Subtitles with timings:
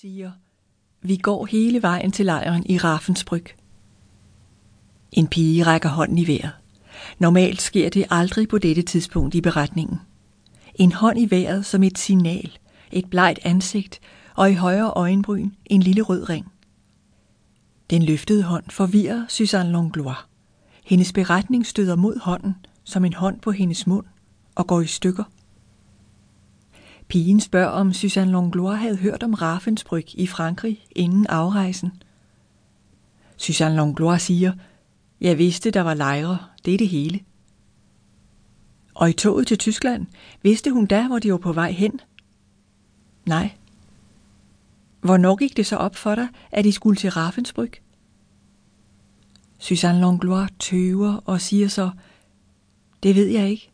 [0.00, 0.30] siger,
[1.02, 3.44] vi går hele vejen til lejren i Raffensbryg.
[5.12, 6.52] En pige rækker hånden i vejret.
[7.18, 9.98] Normalt sker det aldrig på dette tidspunkt i beretningen.
[10.74, 12.58] En hånd i vejret som et signal,
[12.92, 14.00] et blegt ansigt
[14.34, 16.52] og i højre øjenbryn en lille rød ring.
[17.90, 20.18] Den løftede hånd forvirrer Suzanne Langlois.
[20.84, 22.54] Hendes beretning støder mod hånden
[22.84, 24.06] som en hånd på hendes mund
[24.54, 25.24] og går i stykker.
[27.08, 32.02] Pigen spørger, om Suzanne Langlois havde hørt om Ravensbrück i Frankrig inden afrejsen.
[33.36, 34.52] Suzanne Langlois siger,
[35.20, 37.20] jeg vidste, der var lejre, det er det hele.
[38.94, 40.06] Og i toget til Tyskland,
[40.42, 42.00] vidste hun da, hvor de var på vej hen?
[43.26, 43.50] Nej.
[45.00, 47.80] Hvornår gik det så op for dig, at de skulle til Ravensbrück?
[49.58, 51.90] Suzanne Langlois tøver og siger så,
[53.02, 53.70] det ved jeg ikke.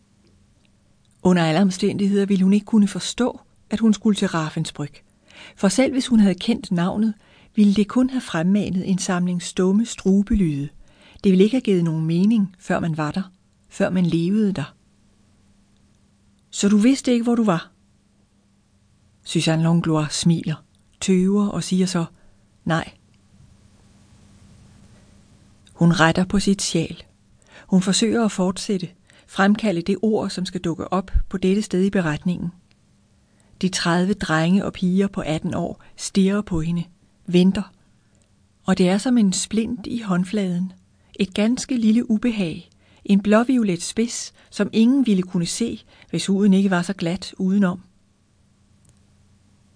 [1.24, 5.02] Under alle omstændigheder ville hun ikke kunne forstå, at hun skulle til Ravensbrück.
[5.56, 7.14] For selv hvis hun havde kendt navnet,
[7.54, 10.68] ville det kun have fremmanet en samling stumme strubelyde.
[11.24, 13.22] Det ville ikke have givet nogen mening, før man var der,
[13.68, 14.74] før man levede der.
[16.50, 17.70] Så du vidste ikke, hvor du var?
[19.24, 20.64] Suzanne Langlois smiler,
[21.00, 22.04] tøver og siger så,
[22.64, 22.92] nej.
[25.72, 27.02] Hun retter på sit sjal.
[27.66, 28.88] Hun forsøger at fortsætte,
[29.34, 32.52] fremkalde det ord, som skal dukke op på dette sted i beretningen.
[33.62, 36.84] De 30 drenge og piger på 18 år stirrer på hende,
[37.26, 37.72] venter.
[38.66, 40.72] Og det er som en splint i håndfladen.
[41.20, 42.70] Et ganske lille ubehag.
[43.04, 47.80] En blåviolet spids, som ingen ville kunne se, hvis huden ikke var så glat udenom.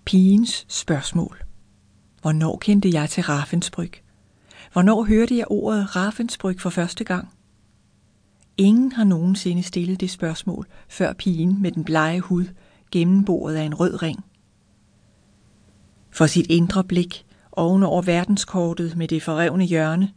[0.04, 1.42] Pigens spørgsmål.
[2.22, 3.92] Hvornår kendte jeg til Raffensbryg?
[4.72, 7.28] Hvornår hørte jeg ordet Raffensbryg for første gang?
[8.60, 12.44] Ingen har nogensinde stillet det spørgsmål, før pigen med den blege hud
[12.90, 14.24] gennemboret af en rød ring.
[16.10, 20.12] For sit indre blik oven over verdenskortet med det forrevne hjørne,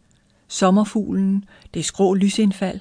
[0.48, 2.80] sommerfuglen, det skrå lysindfald,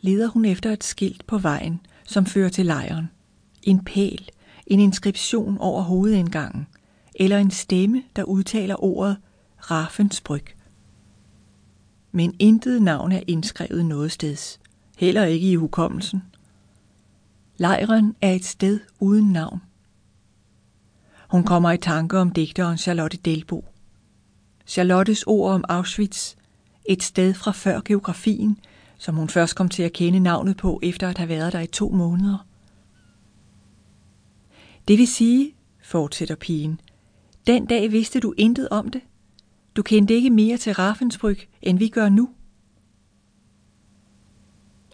[0.00, 3.10] leder hun efter et skilt på vejen, som fører til lejren.
[3.62, 4.28] En pæl,
[4.66, 6.66] en inskription over hovedindgangen,
[7.14, 9.16] eller en stemme, der udtaler ordet
[9.58, 10.54] Ravensbrück.
[12.12, 14.60] Men intet navn er indskrevet noget steds
[14.96, 16.22] heller ikke i hukommelsen.
[17.56, 19.60] Lejren er et sted uden navn.
[21.28, 23.64] Hun kommer i tanke om digteren Charlotte Delbo.
[24.66, 26.34] Charlottes ord om Auschwitz,
[26.88, 28.58] et sted fra før geografien,
[28.98, 31.66] som hun først kom til at kende navnet på efter at have været der i
[31.66, 32.46] to måneder.
[34.88, 36.80] Det vil sige, fortsætter pigen,
[37.46, 39.00] den dag vidste du intet om det.
[39.76, 42.28] Du kendte ikke mere til Raffensbryg, end vi gør nu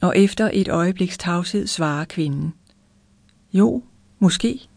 [0.03, 2.55] og efter et øjebliks tavshed svarer kvinden.
[3.53, 3.83] Jo,
[4.19, 4.69] måske.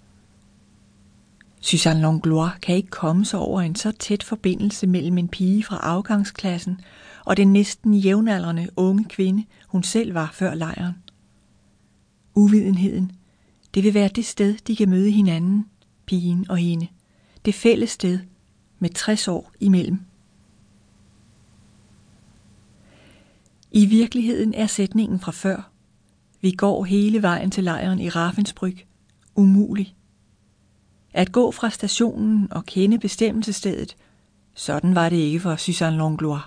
[1.62, 5.78] Suzanne Langlois kan ikke komme sig over en så tæt forbindelse mellem en pige fra
[5.78, 6.82] afgangsklassen
[7.26, 10.94] og den næsten jævnaldrende unge kvinde, hun selv var før lejren.
[12.36, 13.12] Uvidenheden,
[13.74, 15.66] det vil være det sted, de kan møde hinanden,
[16.06, 16.88] pigen og hende.
[17.46, 18.20] Det fælles sted
[18.80, 20.00] med 60 år imellem.
[23.78, 25.72] I virkeligheden er sætningen fra før,
[26.42, 28.86] vi går hele vejen til lejren i Ravensbrück,
[29.36, 29.96] umulig.
[31.14, 33.96] At gå fra stationen og kende bestemmelsestedet,
[34.54, 36.42] sådan var det ikke for Suzanne Langlois.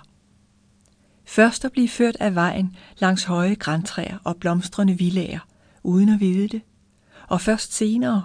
[1.25, 5.39] Først at blive ført af vejen langs høje græntræer og blomstrende villager,
[5.83, 6.61] uden at vide det.
[7.27, 8.23] Og først senere,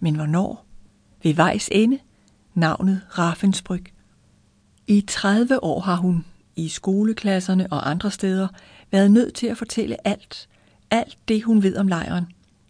[0.00, 0.66] men hvornår?
[1.22, 1.98] Ved vejs ende,
[2.54, 3.92] navnet Ravensbrück.
[4.86, 6.24] I 30 år har hun,
[6.60, 8.48] i skoleklasserne og andre steder
[8.90, 10.48] været nødt til at fortælle alt,
[10.90, 12.26] alt det hun ved om lejren,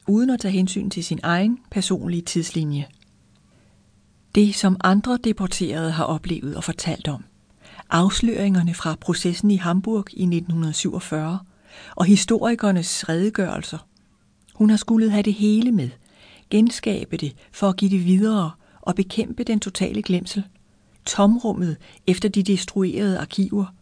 [0.06, 2.86] uden at tage hensyn til sin egen personlige tidslinje.
[4.34, 7.24] Det, som andre deporterede har oplevet og fortalt om.
[7.90, 11.38] Afsløringerne fra processen i Hamburg i 1947
[11.96, 13.78] og historikernes redegørelser.
[14.54, 15.90] Hun har skulle have det hele med,
[16.50, 18.50] genskabe det for at give det videre
[18.80, 20.44] og bekæmpe den totale glemsel–
[21.06, 21.76] tomrummet
[22.06, 23.74] efter de destruerede arkiver.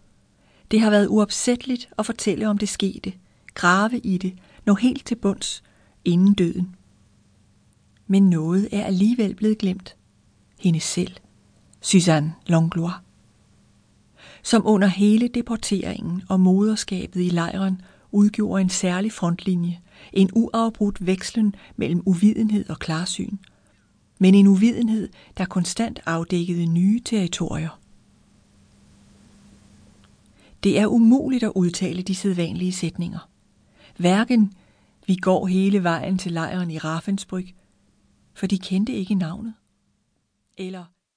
[0.71, 3.13] Det har været uopsætteligt at fortælle om det skete,
[3.55, 5.63] grave i det, nå helt til bunds,
[6.05, 6.77] inden døden.
[8.07, 9.97] Men noget er alligevel blevet glemt.
[10.61, 11.13] Hende selv,
[11.81, 12.95] Suzanne Langlois.
[14.43, 17.81] Som under hele deporteringen og moderskabet i lejren
[18.13, 19.81] udgjorde en særlig frontlinje,
[20.13, 23.37] en uafbrudt vekslen mellem uvidenhed og klarsyn–
[24.19, 27.81] men en uvidenhed, der konstant afdækkede nye territorier.
[30.63, 33.31] Det er umuligt at udtale de sædvanlige sætninger.
[33.97, 34.53] Hverken
[35.07, 37.53] vi går hele vejen til lejren i Ravensbrück,
[38.35, 39.55] for de kendte ikke navnet,
[40.57, 40.85] eller